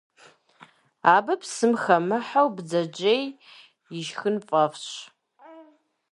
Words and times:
Абы 1.15 1.33
псым 1.41 1.73
хэмыхьэу 1.81 2.47
бдзэжьей 2.55 3.23
ишхын 3.99 4.37
фӀэфӀщ. 4.47 4.87